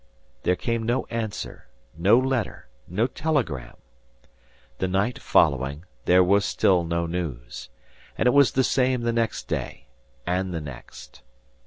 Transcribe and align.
There 0.41 0.55
came 0.55 0.81
no 0.81 1.05
answer, 1.11 1.67
no 1.95 2.17
letter, 2.17 2.65
no 2.87 3.05
telegram! 3.05 3.75
The 4.79 4.87
night 4.87 5.19
following, 5.19 5.83
there 6.05 6.23
was 6.23 6.43
still 6.43 6.83
no 6.83 7.05
news. 7.05 7.69
And 8.17 8.25
it 8.25 8.33
was 8.33 8.53
the 8.53 8.63
same 8.63 9.01
the 9.01 9.13
next 9.13 9.47
day 9.47 9.85
and 10.25 10.55
the 10.55 10.59
next. 10.59 11.21